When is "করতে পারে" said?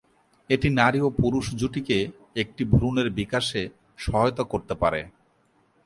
4.43-5.01